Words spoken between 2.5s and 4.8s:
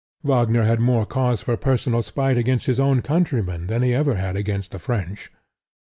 his own countrymen than he ever had against the